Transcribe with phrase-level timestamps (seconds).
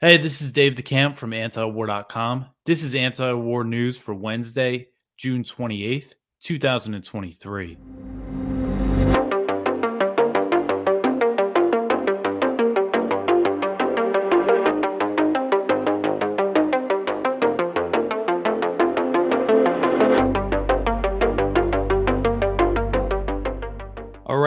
[0.00, 2.46] Hey, this is Dave DeCamp from antiwar.com.
[2.64, 7.76] This is anti-war news for Wednesday, June 28th, 2023.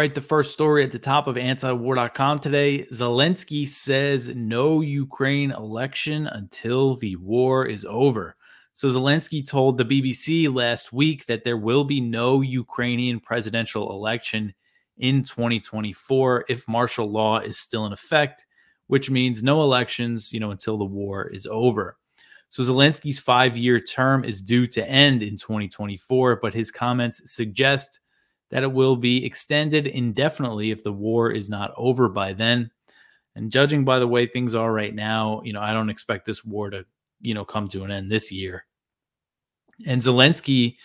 [0.01, 2.87] Right, the first story at the top of antiwar.com today.
[2.91, 8.35] Zelensky says no Ukraine election until the war is over.
[8.73, 14.55] So, Zelensky told the BBC last week that there will be no Ukrainian presidential election
[14.97, 18.47] in 2024 if martial law is still in effect,
[18.87, 21.95] which means no elections, you know, until the war is over.
[22.49, 27.99] So Zelensky's 5-year term is due to end in 2024, but his comments suggest
[28.51, 32.69] that it will be extended indefinitely if the war is not over by then.
[33.35, 36.43] And judging by the way things are right now, you know, I don't expect this
[36.43, 36.85] war to,
[37.21, 38.65] you know, come to an end this year.
[39.87, 40.75] And Zelensky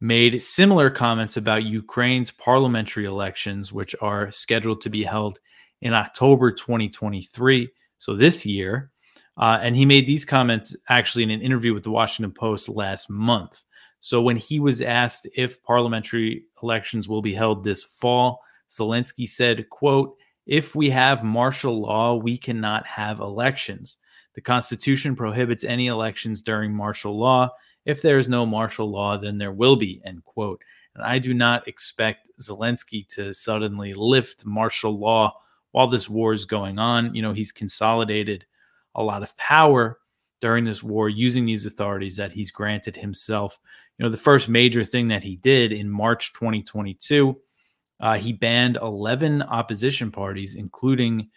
[0.00, 5.38] made similar comments about Ukraine's parliamentary elections, which are scheduled to be held
[5.82, 7.70] in October 2023.
[7.98, 8.90] So this year.
[9.36, 13.08] Uh, and he made these comments actually in an interview with the Washington Post last
[13.08, 13.62] month.
[14.00, 19.68] So when he was asked if parliamentary elections will be held this fall, Zelensky said,
[19.68, 23.96] quote, if we have martial law, we cannot have elections.
[24.34, 27.50] The Constitution prohibits any elections during martial law.
[27.84, 30.62] If there is no martial law, then there will be, end quote.
[30.94, 35.36] And I do not expect Zelensky to suddenly lift martial law
[35.72, 37.14] while this war is going on.
[37.14, 38.44] You know, he's consolidated
[38.94, 39.99] a lot of power
[40.40, 43.58] during this war using these authorities that he's granted himself.
[43.98, 47.36] You know, the first major thing that he did in March 2022,
[48.00, 51.28] uh, he banned 11 opposition parties, including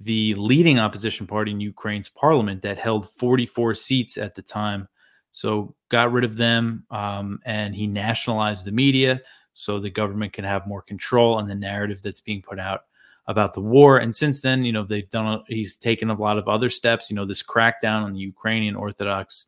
[0.00, 4.88] the leading opposition party in Ukraine's parliament that held 44 seats at the time.
[5.32, 9.20] So got rid of them, um, and he nationalized the media
[9.52, 12.82] so the government can have more control on the narrative that's being put out
[13.28, 13.98] about the war.
[13.98, 17.16] And since then, you know, they've done, he's taken a lot of other steps, you
[17.16, 19.46] know, this crackdown on the Ukrainian Orthodox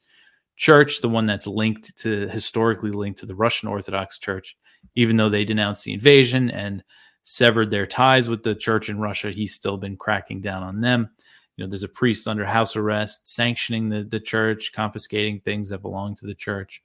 [0.56, 4.56] Church, the one that's linked to historically linked to the Russian Orthodox Church,
[4.97, 6.83] even though they denounced the invasion and
[7.22, 11.11] severed their ties with the church in Russia, he's still been cracking down on them.
[11.56, 15.83] You know, there's a priest under house arrest sanctioning the, the church, confiscating things that
[15.83, 16.83] belong to the church,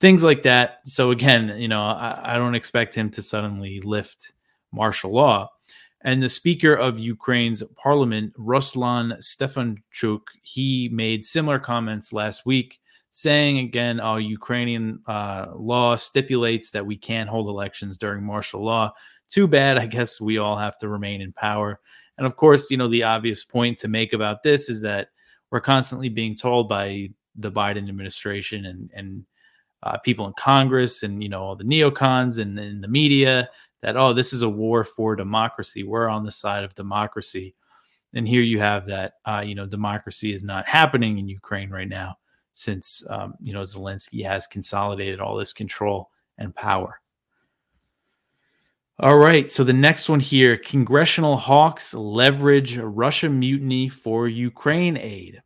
[0.00, 0.80] things like that.
[0.84, 4.32] So again, you know, I, I don't expect him to suddenly lift
[4.72, 5.50] martial law.
[6.06, 12.78] And the Speaker of Ukraine's parliament, Ruslan Stefanchuk, he made similar comments last week,
[13.10, 18.94] saying again, "Oh, Ukrainian uh, law stipulates that we can't hold elections during martial law.
[19.28, 19.78] Too bad.
[19.78, 21.80] I guess we all have to remain in power."
[22.18, 25.08] And of course, you know the obvious point to make about this is that
[25.50, 29.26] we're constantly being told by the Biden administration and and
[29.82, 33.48] uh, people in Congress and you know all the neocons and, and the media
[33.82, 35.84] that oh this is a war for democracy.
[35.84, 37.54] We're on the side of democracy.
[38.14, 41.88] And here you have that uh, you know democracy is not happening in ukraine right
[41.88, 42.16] now
[42.52, 47.00] since um, you know zelensky has consolidated all this control and power.
[48.98, 55.42] All right so the next one here congressional hawks leverage russia mutiny for ukraine aid.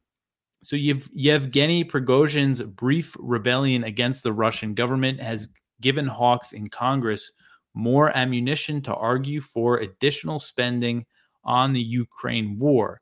[0.63, 5.49] So Yevgeny Prigozhin's brief rebellion against the Russian government has
[5.81, 7.33] given hawks in Congress
[7.81, 11.07] more ammunition to argue for additional spending
[11.45, 13.01] on the Ukraine war.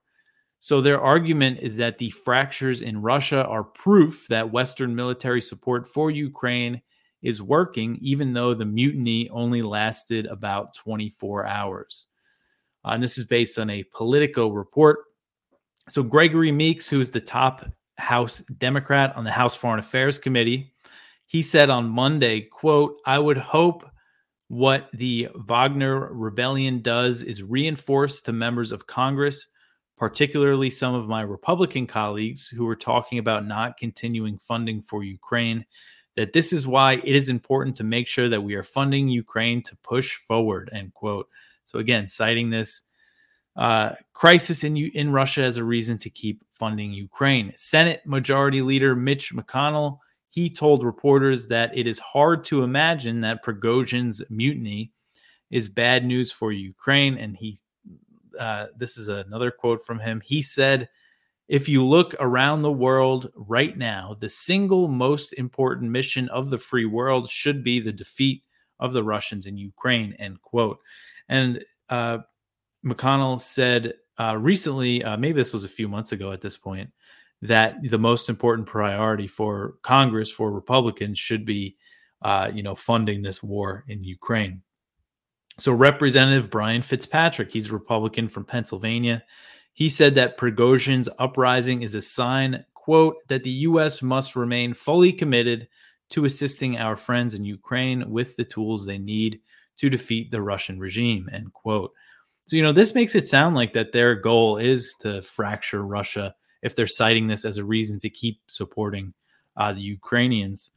[0.60, 5.86] So, their argument is that the fractures in Russia are proof that Western military support
[5.86, 6.82] for Ukraine
[7.22, 12.06] is working, even though the mutiny only lasted about 24 hours.
[12.84, 14.98] Uh, and this is based on a Politico report.
[15.88, 17.64] So, Gregory Meeks, who is the top
[17.96, 20.72] House Democrat on the House Foreign Affairs Committee,
[21.26, 23.88] he said on Monday, quote, I would hope
[24.48, 29.46] what the Wagner rebellion does is reinforce to members of Congress,
[29.96, 35.66] particularly some of my Republican colleagues who are talking about not continuing funding for Ukraine,
[36.16, 39.62] that this is why it is important to make sure that we are funding Ukraine
[39.62, 40.70] to push forward.
[40.72, 41.28] End quote.
[41.64, 42.82] So again, citing this
[43.54, 47.52] uh, crisis in in Russia as a reason to keep funding Ukraine.
[47.54, 49.98] Senate Majority Leader Mitch McConnell
[50.28, 54.92] he told reporters that it is hard to imagine that Prigozhin's mutiny
[55.50, 57.16] is bad news for Ukraine.
[57.16, 57.56] And he,
[58.38, 60.20] uh, this is another quote from him.
[60.24, 60.88] He said,
[61.48, 66.58] if you look around the world right now, the single most important mission of the
[66.58, 68.42] free world should be the defeat
[68.78, 70.78] of the Russians in Ukraine, end quote.
[71.30, 72.18] And uh,
[72.84, 76.90] McConnell said uh, recently, uh, maybe this was a few months ago at this point,
[77.42, 81.76] that the most important priority for Congress for Republicans should be,
[82.22, 84.62] uh, you know, funding this war in Ukraine.
[85.58, 89.24] So Representative Brian Fitzpatrick, he's a Republican from Pennsylvania.
[89.72, 94.02] He said that Prigozhin's uprising is a sign, quote, that the U.S.
[94.02, 95.68] must remain fully committed
[96.10, 99.40] to assisting our friends in Ukraine with the tools they need
[99.76, 101.92] to defeat the Russian regime, end quote.
[102.46, 106.34] So, you know, this makes it sound like that their goal is to fracture Russia
[106.62, 109.14] if they're citing this as a reason to keep supporting
[109.56, 110.70] uh, the Ukrainians.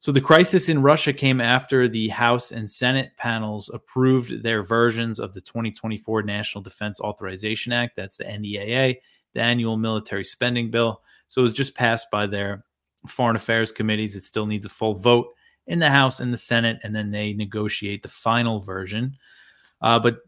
[0.00, 5.18] So the crisis in Russia came after the House and Senate panels approved their versions
[5.18, 7.96] of the 2024 National Defense Authorization Act.
[7.96, 8.98] That's the NDAA,
[9.34, 11.02] the annual military spending bill.
[11.26, 12.64] So it was just passed by their
[13.08, 14.14] foreign affairs committees.
[14.14, 15.34] It still needs a full vote
[15.66, 19.16] in the House and the Senate, and then they negotiate the final version.
[19.82, 20.18] Uh, but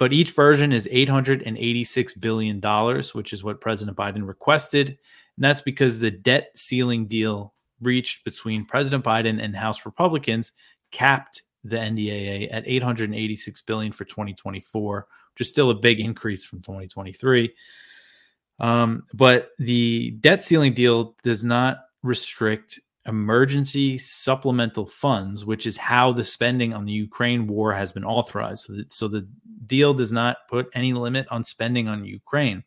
[0.00, 5.60] but each version is 886 billion dollars, which is what President Biden requested, and that's
[5.60, 7.52] because the debt ceiling deal
[7.82, 10.52] reached between President Biden and House Republicans
[10.90, 16.62] capped the NDAA at 886 billion for 2024, which is still a big increase from
[16.62, 17.54] 2023.
[18.58, 26.12] Um, but the debt ceiling deal does not restrict emergency supplemental funds, which is how
[26.12, 28.66] the spending on the Ukraine war has been authorized.
[28.66, 29.28] So, so the
[29.70, 32.62] deal does not put any limit on spending on Ukraine.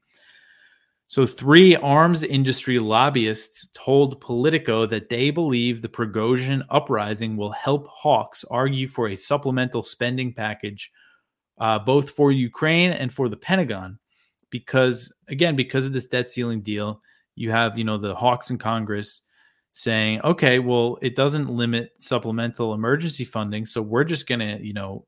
[1.08, 7.88] So, three arms industry lobbyists told Politico that they believe the Prigozhin uprising will help
[7.88, 10.92] hawks argue for a supplemental spending package,
[11.60, 14.00] uh, both for Ukraine and for the Pentagon,
[14.50, 17.00] because again, because of this debt ceiling deal,
[17.36, 19.22] you have you know the hawks in Congress
[19.74, 25.06] saying, okay, well, it doesn't limit supplemental emergency funding, so we're just to, you know,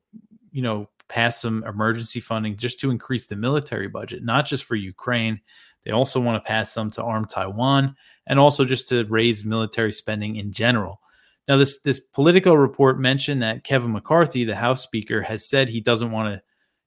[0.52, 4.74] you know, pass some emergency funding just to increase the military budget, not just for
[4.74, 5.40] Ukraine.
[5.84, 9.92] They also want to pass some to arm Taiwan and also just to raise military
[9.92, 11.00] spending in general.
[11.48, 15.80] Now, this this Politico report mentioned that Kevin McCarthy, the House Speaker, has said he
[15.80, 16.42] doesn't want to,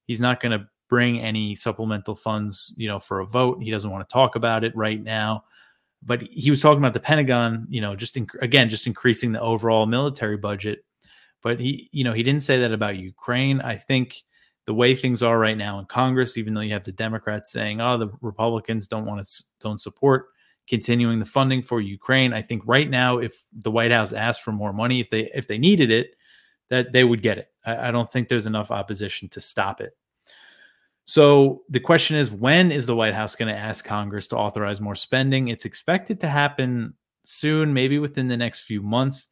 [0.06, 3.62] he's not going to bring any supplemental funds, you know, for a vote.
[3.62, 5.44] He doesn't want to talk about it right now
[6.02, 9.86] but he was talking about the Pentagon, you know, just again, just increasing the overall
[9.86, 10.84] military budget.
[11.42, 13.60] But he, you know, he didn't say that about Ukraine.
[13.60, 14.22] I think
[14.66, 17.80] the way things are right now in Congress, even though you have the Democrats saying,
[17.80, 20.28] "Oh, the Republicans don't want to don't support
[20.68, 24.52] continuing the funding for Ukraine," I think right now, if the White House asked for
[24.52, 26.14] more money, if they if they needed it,
[26.68, 27.48] that they would get it.
[27.64, 29.96] I, I don't think there's enough opposition to stop it.
[31.04, 34.80] So the question is when is the White House going to ask Congress to authorize
[34.80, 35.48] more spending?
[35.48, 36.94] It's expected to happen
[37.24, 39.28] soon, maybe within the next few months.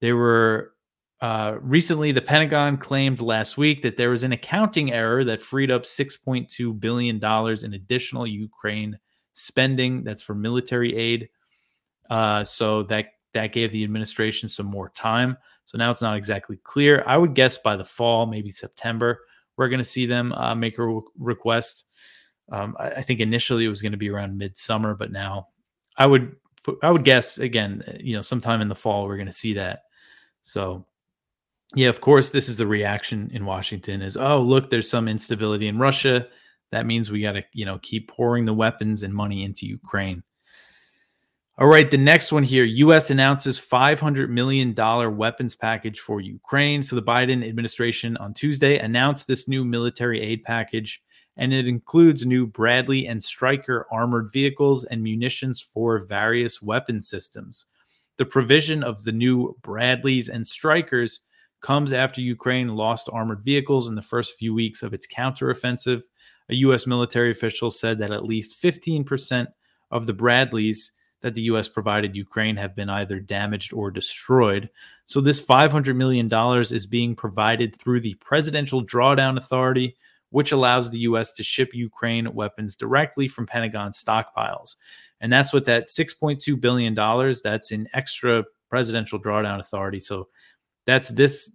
[0.00, 0.74] There were
[1.20, 5.70] uh, recently, the Pentagon claimed last week that there was an accounting error that freed
[5.70, 8.98] up $6.2 billion in additional Ukraine
[9.32, 10.04] spending.
[10.04, 11.28] That's for military aid.
[12.10, 15.36] Uh, so that that gave the administration some more time.
[15.66, 17.02] So now it's not exactly clear.
[17.06, 19.20] I would guess by the fall, maybe September,
[19.56, 21.84] we're going to see them uh, make a re- request.
[22.50, 25.48] Um, I, I, think initially it was going to be around midsummer, but now
[25.98, 26.36] I would
[26.82, 29.82] I would guess again, you know, sometime in the fall we're going to see that.
[30.42, 30.86] So,
[31.76, 35.68] yeah, of course, this is the reaction in Washington: is oh look, there's some instability
[35.68, 36.26] in Russia.
[36.72, 40.22] That means we got to you know keep pouring the weapons and money into Ukraine.
[41.58, 44.74] All right, the next one here US announces $500 million
[45.16, 46.82] weapons package for Ukraine.
[46.82, 51.02] So the Biden administration on Tuesday announced this new military aid package,
[51.36, 57.66] and it includes new Bradley and Stryker armored vehicles and munitions for various weapon systems.
[58.16, 61.20] The provision of the new Bradleys and Strykers
[61.60, 66.02] comes after Ukraine lost armored vehicles in the first few weeks of its counteroffensive.
[66.48, 66.86] A U.S.
[66.86, 69.46] military official said that at least 15%
[69.90, 71.68] of the Bradleys that the U.S.
[71.68, 74.68] provided Ukraine have been either damaged or destroyed.
[75.06, 76.30] So, this $500 million
[76.72, 79.96] is being provided through the Presidential Drawdown Authority,
[80.30, 81.32] which allows the U.S.
[81.32, 84.76] to ship Ukraine weapons directly from Pentagon stockpiles.
[85.20, 86.94] And that's what that $6.2 billion,
[87.42, 90.00] that's an extra Presidential Drawdown Authority.
[90.00, 90.28] So,
[90.86, 91.52] that's this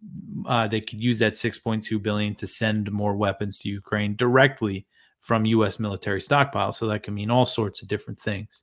[0.47, 4.85] uh, they could use that 6.2 billion to send more weapons to Ukraine directly
[5.21, 8.61] from US military stockpiles so that can mean all sorts of different things.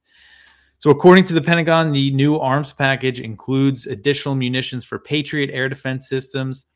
[0.80, 5.68] So, according to the Pentagon, the new arms package includes additional munitions for Patriot air
[5.68, 6.66] defense systems,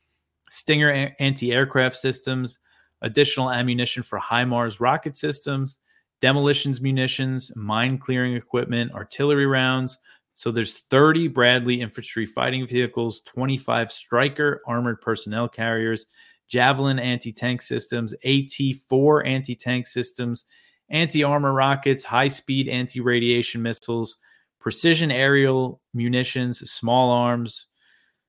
[0.51, 2.59] Stinger anti aircraft systems,
[3.01, 5.79] additional ammunition for HIMARS rocket systems,
[6.21, 9.99] demolitions munitions, mine clearing equipment, artillery rounds.
[10.35, 16.07] So, there's 30 Bradley infantry fighting vehicles, 25 Stryker armored personnel carriers,
[16.49, 20.45] Javelin anti tank systems, AT 4 anti tank systems,
[20.91, 24.19] anti armor rockets, high speed anti radiation missiles,
[24.61, 27.67] precision aerial munitions, small arms.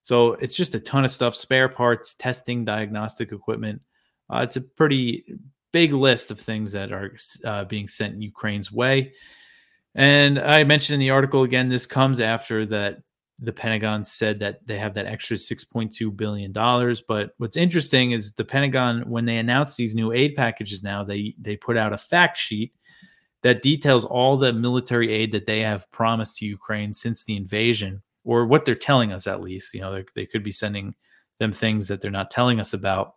[0.01, 3.81] So it's just a ton of stuff spare parts, testing, diagnostic equipment.
[4.33, 5.25] Uh, it's a pretty
[5.71, 9.13] big list of things that are uh, being sent in Ukraine's way.
[9.95, 12.99] And I mentioned in the article again, this comes after that
[13.39, 16.51] the Pentagon said that they have that extra $6.2 billion.
[17.07, 21.35] But what's interesting is the Pentagon, when they announced these new aid packages now, they
[21.39, 22.73] they put out a fact sheet
[23.41, 28.01] that details all the military aid that they have promised to Ukraine since the invasion,
[28.23, 29.73] or what they're telling us at least.
[29.73, 30.95] You know, they could be sending
[31.39, 33.15] them things that they're not telling us about.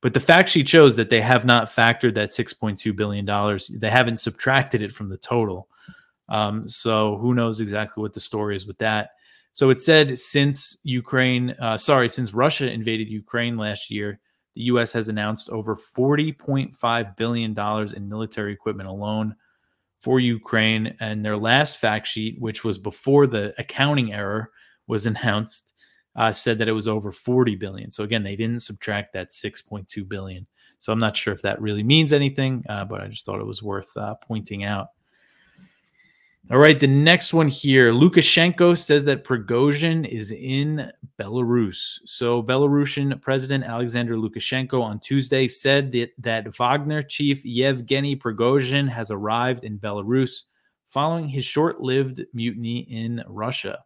[0.00, 3.26] But the fact sheet shows that they have not factored that $6.2 billion.
[3.80, 5.68] They haven't subtracted it from the total.
[6.28, 9.10] Um, so who knows exactly what the story is with that.
[9.52, 14.20] So it said since Ukraine, uh, sorry, since Russia invaded Ukraine last year,
[14.54, 14.92] the U.S.
[14.92, 17.58] has announced over $40.5 billion
[17.96, 19.36] in military equipment alone
[20.00, 20.96] for Ukraine.
[21.00, 24.50] And their last fact sheet, which was before the accounting error
[24.86, 25.72] was announced,
[26.16, 27.90] uh, said that it was over 40 billion.
[27.90, 30.46] So again, they didn't subtract that 6.2 billion.
[30.78, 33.46] So I'm not sure if that really means anything, uh, but I just thought it
[33.46, 34.88] was worth uh, pointing out.
[36.50, 37.90] All right, the next one here.
[37.90, 42.00] Lukashenko says that Prigozhin is in Belarus.
[42.04, 49.10] So, Belarusian President Alexander Lukashenko on Tuesday said that, that Wagner chief Yevgeny Prigozhin has
[49.10, 50.42] arrived in Belarus
[50.86, 53.78] following his short lived mutiny in Russia.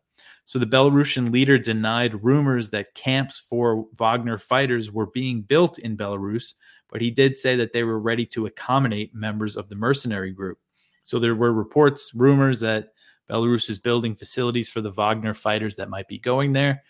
[0.44, 5.96] So, the Belarusian leader denied rumors that camps for Wagner fighters were being built in
[5.96, 6.54] Belarus,
[6.90, 10.58] but he did say that they were ready to accommodate members of the mercenary group.
[11.08, 12.88] So there were reports, rumors that
[13.30, 16.82] Belarus is building facilities for the Wagner fighters that might be going there.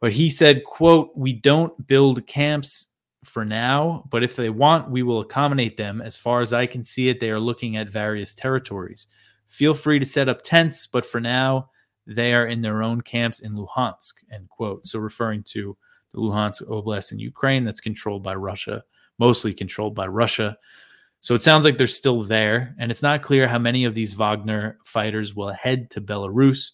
[0.00, 2.90] But he said, quote, we don't build camps
[3.24, 6.00] for now, but if they want, we will accommodate them.
[6.00, 9.08] As far as I can see it, they are looking at various territories.
[9.48, 11.70] Feel free to set up tents, but for now,
[12.06, 14.86] they are in their own camps in Luhansk, end quote.
[14.86, 15.76] So referring to
[16.14, 18.84] the Luhansk Oblast in Ukraine that's controlled by Russia,
[19.18, 20.56] mostly controlled by Russia.
[21.20, 24.14] So it sounds like they're still there, and it's not clear how many of these
[24.14, 26.70] Wagner fighters will head to Belarus.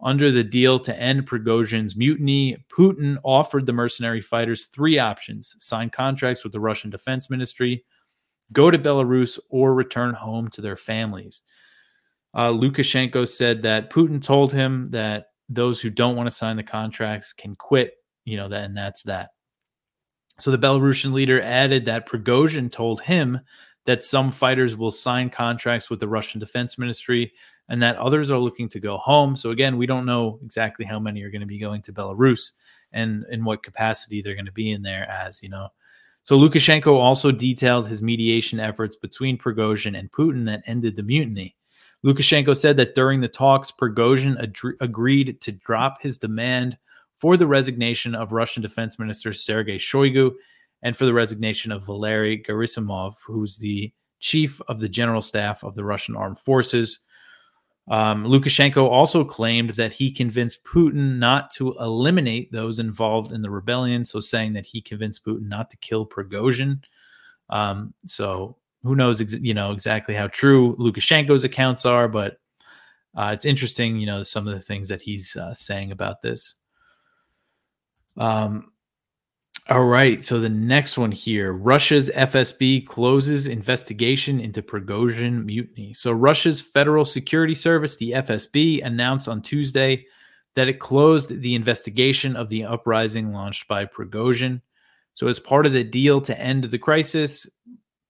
[0.00, 5.90] Under the deal to end Prigozhin's mutiny, Putin offered the mercenary fighters three options sign
[5.90, 7.84] contracts with the Russian Defense Ministry,
[8.52, 11.42] go to Belarus, or return home to their families.
[12.34, 16.62] Uh, Lukashenko said that Putin told him that those who don't want to sign the
[16.62, 19.30] contracts can quit, you know, that, and that's that.
[20.38, 23.40] So the Belarusian leader added that Prigozhin told him
[23.88, 27.32] that some fighters will sign contracts with the Russian Defense Ministry
[27.70, 29.34] and that others are looking to go home.
[29.34, 32.52] So, again, we don't know exactly how many are going to be going to Belarus
[32.92, 35.68] and in what capacity they're going to be in there as, you know.
[36.22, 41.56] So, Lukashenko also detailed his mediation efforts between Prigozhin and Putin that ended the mutiny.
[42.04, 44.36] Lukashenko said that during the talks, Prigozhin
[44.82, 46.76] agreed to drop his demand
[47.16, 50.32] for the resignation of Russian Defense Minister Sergei Shoigu
[50.82, 55.74] and for the resignation of Valery Gerasimov, who's the chief of the general staff of
[55.74, 57.00] the Russian armed forces.
[57.90, 63.50] Um, Lukashenko also claimed that he convinced Putin not to eliminate those involved in the
[63.50, 66.80] rebellion, so saying that he convinced Putin not to kill Prigozhin.
[67.48, 72.38] Um, so who knows, ex- you know, exactly how true Lukashenko's accounts are, but
[73.16, 76.56] uh, it's interesting, you know, some of the things that he's uh, saying about this.
[78.18, 78.72] Um,
[79.68, 80.24] all right.
[80.24, 85.92] So the next one here Russia's FSB closes investigation into Prigozhin mutiny.
[85.92, 90.06] So Russia's Federal Security Service, the FSB, announced on Tuesday
[90.58, 94.60] that it closed the investigation of the uprising launched by Prigozhin.
[95.14, 97.46] So, as part of the deal to end the crisis,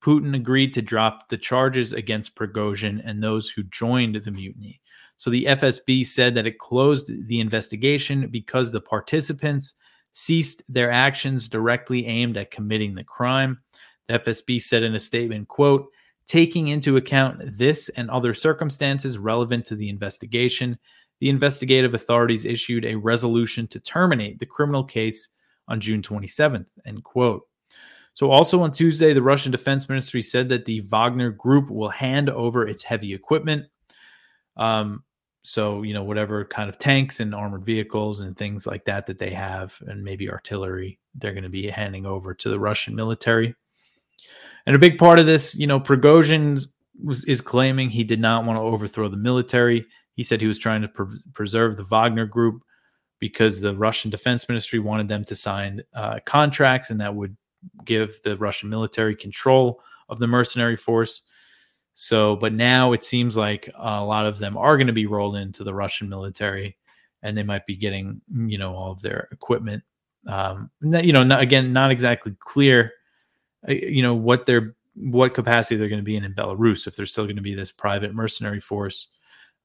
[0.02, 4.80] Putin agreed to drop the charges against Prigozhin and those who joined the mutiny.
[5.18, 9.74] So, the FSB said that it closed the investigation because the participants
[10.12, 13.58] ceased their actions directly aimed at committing the crime.
[14.08, 15.88] The FSB said in a statement, quote,
[16.26, 20.78] taking into account this and other circumstances relevant to the investigation,
[21.20, 25.28] the investigative authorities issued a resolution to terminate the criminal case
[25.66, 27.42] on June 27th, end quote.
[28.14, 32.28] So, also on Tuesday, the Russian Defense Ministry said that the Wagner Group will hand
[32.30, 33.66] over its heavy equipment.
[34.56, 35.04] Um,
[35.48, 39.18] so you know whatever kind of tanks and armored vehicles and things like that that
[39.18, 43.54] they have and maybe artillery they're going to be handing over to the russian military
[44.66, 46.66] and a big part of this you know prigozhin
[47.02, 50.58] was is claiming he did not want to overthrow the military he said he was
[50.58, 52.62] trying to pre- preserve the wagner group
[53.20, 57.36] because the Russian Defense Ministry wanted them to sign uh, contracts, and that would
[57.84, 61.22] give the Russian military control of the mercenary force.
[62.00, 65.34] So, but now it seems like a lot of them are going to be rolled
[65.34, 66.76] into the Russian military,
[67.24, 69.82] and they might be getting, you know, all of their equipment.
[70.24, 72.92] Um, you know, not, again, not exactly clear,
[73.68, 76.94] uh, you know, what their what capacity they're going to be in in Belarus if
[76.94, 79.08] they're still going to be this private mercenary force.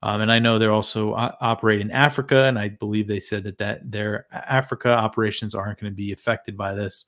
[0.02, 3.44] Um, and I know they're also uh, operate in Africa, and I believe they said
[3.44, 7.06] that that their Africa operations aren't going to be affected by this.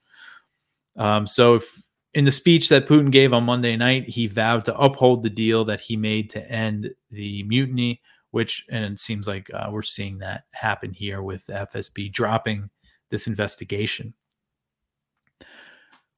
[0.98, 1.84] Um, so, if,
[2.16, 5.66] in the speech that Putin gave on Monday night, he vowed to uphold the deal
[5.66, 10.18] that he made to end the mutiny, which and it seems like uh, we're seeing
[10.20, 12.70] that happen here with FSB dropping
[13.12, 14.14] this investigation.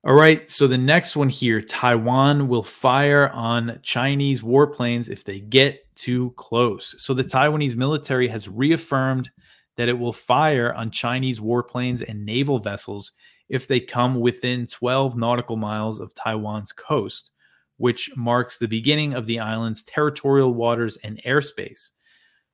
[0.03, 5.39] All right, so the next one here Taiwan will fire on Chinese warplanes if they
[5.39, 6.93] get too close.
[6.99, 9.31] So the Taiwanese military has reaffirmed
[9.77, 13.13] that it will fire on Chinese warplanes and naval vessels
[13.49, 17.29] if they come within 12 nautical miles of Taiwan's coast,
[17.77, 21.91] which marks the beginning of the island's territorial waters and airspace.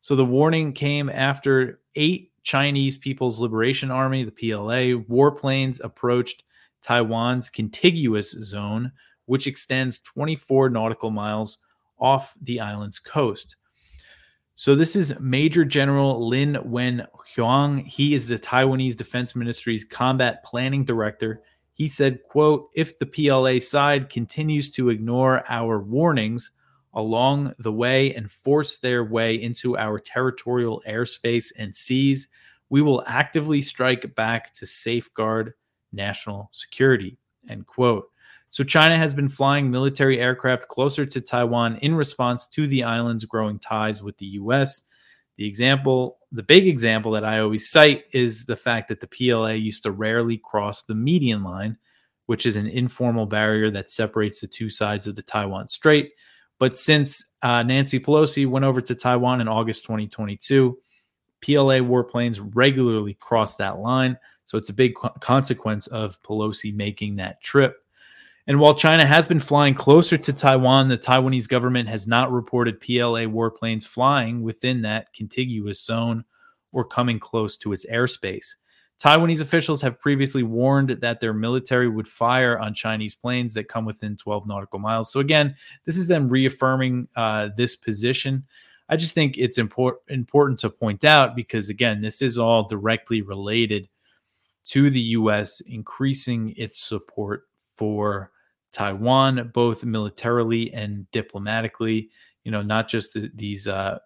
[0.02, 6.44] So the warning came after eight Chinese People's Liberation Army, the PLA, warplanes approached
[6.82, 8.92] Taiwan's contiguous zone,
[9.26, 11.60] which extends 24 nautical miles
[12.00, 13.56] off the island's coast.
[14.56, 17.78] So this is Major General Lin Wen Huang.
[17.80, 21.42] He is the Taiwanese Defense Ministry's combat planning director.
[21.74, 26.52] He said, quote, if the PLA side continues to ignore our warnings
[26.94, 32.28] along the way and force their way into our territorial airspace and seas,
[32.70, 35.54] we will actively strike back to safeguard
[35.92, 37.18] national security,
[37.50, 38.06] end quote.
[38.54, 43.26] So China has been flying military aircraft closer to Taiwan in response to the island's
[43.26, 44.84] growing ties with the US.
[45.38, 49.54] The example, the big example that I always cite is the fact that the PLA
[49.54, 51.80] used to rarely cross the median line,
[52.28, 56.12] which is an informal barrier that separates the two sides of the Taiwan Strait.
[56.60, 60.78] But since uh, Nancy Pelosi went over to Taiwan in August 2022,
[61.42, 64.16] PLA warplanes regularly cross that line.
[64.46, 67.83] So it's a big co- consequence of Pelosi making that trip.
[68.46, 72.82] And while China has been flying closer to Taiwan, the Taiwanese government has not reported
[72.82, 76.26] PLA warplanes flying within that contiguous zone
[76.74, 78.56] or coming close to its airspace.
[79.00, 83.86] Taiwanese officials have previously warned that their military would fire on Chinese planes that come
[83.86, 85.12] within 12 nautical miles.
[85.12, 88.46] So, again, this is them reaffirming uh, this position.
[88.90, 93.22] I just think it's import- important to point out because, again, this is all directly
[93.22, 93.88] related
[94.66, 95.62] to the U.S.
[95.62, 97.44] increasing its support
[97.76, 98.32] for
[98.74, 102.10] Taiwan, both militarily and diplomatically.
[102.44, 104.00] You know, not just the, these uh,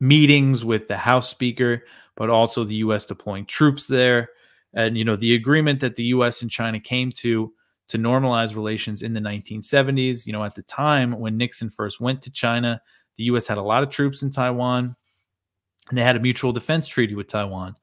[0.00, 1.82] meetings with the House Speaker,
[2.16, 3.04] but also the U.S.
[3.04, 4.30] deploying troops there.
[4.72, 6.40] And, you know, the agreement that the U.S.
[6.42, 7.52] and China came to
[7.88, 10.26] to normalize relations in the 1970s.
[10.26, 12.80] You know, at the time when Nixon first went to China,
[13.16, 13.46] the U.S.
[13.46, 14.96] had a lot of troops in Taiwan
[15.88, 17.76] and they had a mutual defense treaty with Taiwan.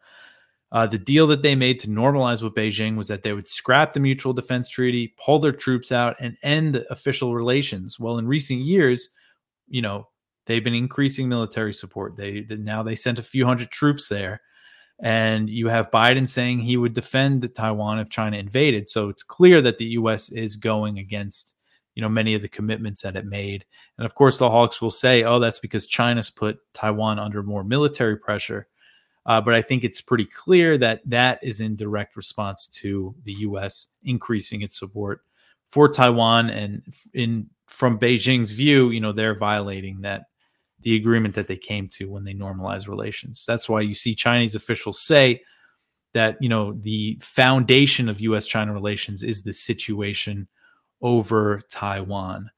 [0.73, 3.93] Uh, the deal that they made to normalize with Beijing was that they would scrap
[3.93, 7.99] the mutual defense treaty, pull their troops out, and end official relations.
[7.99, 9.09] Well, in recent years,
[9.67, 10.09] you know,
[10.47, 12.17] they've been increasing military support.
[12.17, 14.41] They now they sent a few hundred troops there,
[14.99, 18.89] and you have Biden saying he would defend Taiwan if China invaded.
[18.89, 20.31] So it's clear that the U.S.
[20.31, 21.53] is going against
[21.93, 23.63] you know many of the commitments that it made.
[23.99, 27.63] And of course, the Hawks will say, "Oh, that's because China's put Taiwan under more
[27.63, 28.67] military pressure."
[29.25, 33.33] Uh, but I think it's pretty clear that that is in direct response to the
[33.33, 33.87] U.S.
[34.03, 35.21] increasing its support
[35.67, 36.83] for Taiwan, and
[37.13, 40.25] in from Beijing's view, you know, they're violating that
[40.81, 43.45] the agreement that they came to when they normalized relations.
[43.47, 45.41] That's why you see Chinese officials say
[46.13, 50.47] that you know the foundation of U.S.-China relations is the situation
[51.01, 52.51] over Taiwan.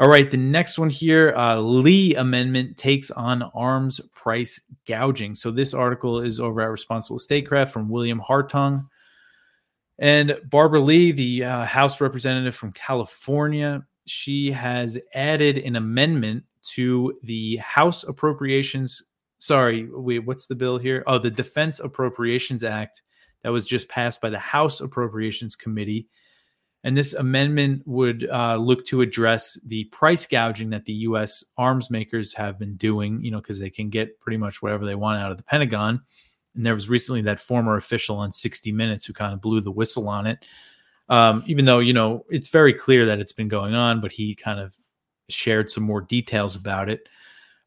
[0.00, 5.34] All right, the next one here uh, Lee Amendment takes on arms price gouging.
[5.34, 8.86] So, this article is over at Responsible Statecraft from William Hartung.
[9.98, 16.44] And Barbara Lee, the uh, House representative from California, she has added an amendment
[16.76, 19.02] to the House Appropriations.
[19.38, 21.04] Sorry, wait, what's the bill here?
[21.06, 23.02] Oh, the Defense Appropriations Act
[23.42, 26.08] that was just passed by the House Appropriations Committee
[26.82, 31.44] and this amendment would uh, look to address the price gouging that the U.S.
[31.58, 34.94] arms makers have been doing, you know, because they can get pretty much whatever they
[34.94, 36.00] want out of the Pentagon.
[36.54, 39.70] And there was recently that former official on 60 Minutes who kind of blew the
[39.70, 40.44] whistle on it.
[41.10, 44.34] Um, even though, you know, it's very clear that it's been going on, but he
[44.34, 44.76] kind of
[45.28, 47.08] shared some more details about it.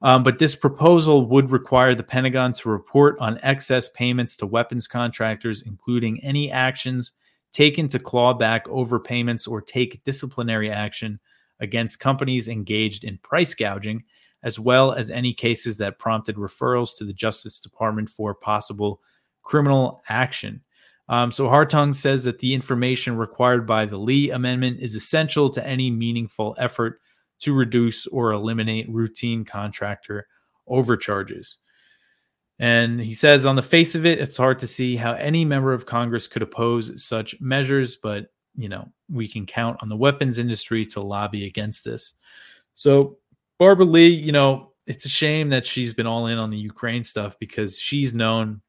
[0.01, 4.87] Um, but this proposal would require the Pentagon to report on excess payments to weapons
[4.87, 7.13] contractors, including any actions
[7.53, 11.19] taken to claw back overpayments or take disciplinary action
[11.59, 14.03] against companies engaged in price gouging,
[14.43, 18.99] as well as any cases that prompted referrals to the Justice Department for possible
[19.43, 20.61] criminal action.
[21.09, 25.65] Um, so Hartung says that the information required by the Lee Amendment is essential to
[25.65, 26.99] any meaningful effort
[27.39, 30.27] to reduce or eliminate routine contractor
[30.67, 31.59] overcharges.
[32.59, 35.73] And he says, on the face of it, it's hard to see how any member
[35.73, 40.37] of Congress could oppose such measures, but you know, we can count on the weapons
[40.37, 42.13] industry to lobby against this.
[42.75, 43.17] So,
[43.57, 47.03] Barbara Lee, you know, it's a shame that she's been all in on the Ukraine
[47.03, 48.61] stuff because she's known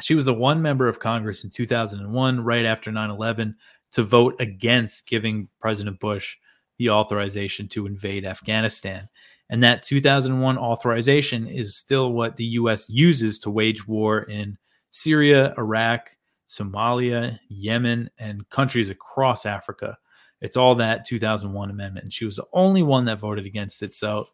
[0.00, 3.54] she was the one member of Congress in 2001, right after 9 11,
[3.92, 6.36] to vote against giving President Bush
[6.78, 9.08] the authorization to invade Afghanistan.
[9.50, 12.88] And that 2001 authorization is still what the U.S.
[12.88, 14.56] uses to wage war in
[14.90, 16.10] Syria, Iraq,
[16.48, 19.96] Somalia, Yemen, and countries across Africa.
[20.40, 22.04] It's all that 2001 amendment.
[22.04, 23.94] And she was the only one that voted against it.
[23.94, 24.26] So,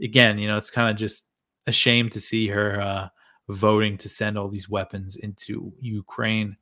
[0.00, 1.24] again, you know, it's kind of just
[1.66, 3.08] a shame to see her uh,
[3.48, 6.56] voting to send all these weapons into Ukraine.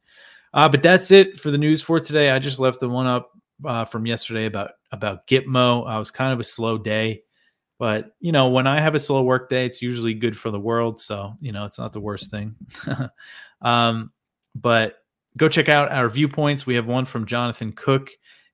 [0.55, 2.31] Uh, but that's it for the news for today.
[2.31, 3.31] I just left the one up
[3.65, 5.87] uh, from yesterday about about Gitmo.
[5.87, 7.23] I was kind of a slow day,
[7.79, 10.61] but you know when I have a slow work day, it's usually good for the
[10.61, 11.01] world.
[11.01, 12.57] So you know it's not the worst thing.
[13.63, 14.13] um,
[14.55, 14.99] but
[15.37, 16.67] go check out our viewpoints.
[16.67, 18.11] We have one from Jonathan Cook.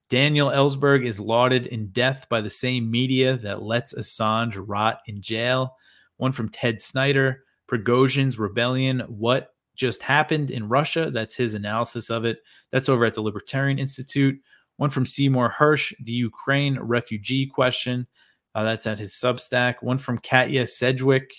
[0.08, 5.22] Daniel Ellsberg is lauded in death by the same media that lets Assange rot in
[5.22, 5.76] jail.
[6.18, 7.44] One from Ted Snider.
[7.66, 9.00] Prigozhin's rebellion.
[9.08, 11.10] What just happened in Russia?
[11.10, 12.40] That's his analysis of it.
[12.70, 14.38] That's over at the Libertarian Institute.
[14.76, 18.06] One from Seymour Hersh, the Ukraine refugee question.
[18.54, 19.76] Uh, that's at his Substack.
[19.82, 21.32] One from Katya Sedgwick,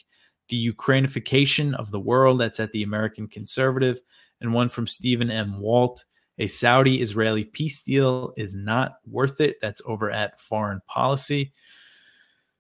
[0.49, 2.39] the Ukrainification of the world.
[2.39, 3.99] That's at the American Conservative.
[4.41, 5.59] And one from Stephen M.
[5.59, 6.05] Walt.
[6.39, 9.57] A Saudi Israeli peace deal is not worth it.
[9.61, 11.53] That's over at Foreign Policy.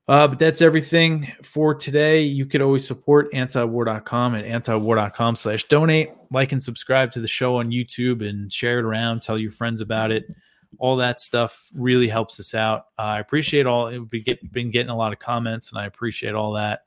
[0.07, 2.21] Uh, but that's everything for today.
[2.21, 6.11] You could always support antiwar.com at antiwar.com slash donate.
[6.29, 9.21] Like and subscribe to the show on YouTube and share it around.
[9.21, 10.25] Tell your friends about it
[10.79, 12.87] all that stuff really helps us out.
[12.97, 13.87] Uh, I appreciate all.
[14.11, 16.85] We've get, been getting a lot of comments, and I appreciate all that.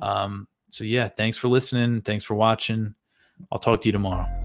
[0.00, 2.00] Um, so yeah, thanks for listening.
[2.02, 2.94] Thanks for watching.
[3.50, 4.41] I'll talk to you tomorrow.